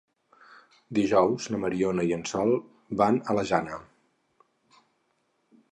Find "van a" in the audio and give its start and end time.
3.03-3.37